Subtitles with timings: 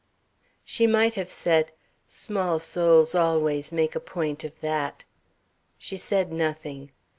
[0.65, 1.71] She might have said:
[2.09, 5.03] "Small souls always make a point of that."
[5.77, 6.91] She said nothing.